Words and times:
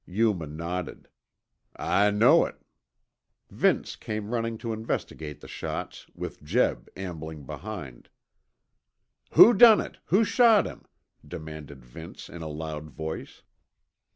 Yuma 0.07 0.47
nodded. 0.47 1.07
"I 1.75 2.09
know 2.09 2.43
it." 2.45 2.55
Vince 3.51 3.95
came 3.95 4.31
running 4.33 4.57
to 4.57 4.73
investigate 4.73 5.41
the 5.41 5.47
shots, 5.47 6.07
with 6.15 6.41
Jeb 6.43 6.89
ambling 6.97 7.45
behind. 7.45 8.09
"Who 9.33 9.53
done 9.53 9.79
it, 9.79 9.99
who 10.05 10.23
shot 10.23 10.65
him?" 10.65 10.85
demanded 11.23 11.85
Vince 11.85 12.29
in 12.29 12.41
a 12.41 12.47
loud 12.47 12.89
voice. 12.89 13.43